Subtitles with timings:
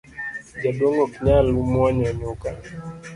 [0.61, 2.49] Jaduong’ ok nyal mwonyo nyuka